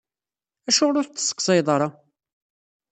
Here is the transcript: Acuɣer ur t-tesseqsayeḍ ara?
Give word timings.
Acuɣer 0.69 0.95
ur 0.99 1.07
t-tesseqsayeḍ 1.07 1.67
ara? 1.75 1.89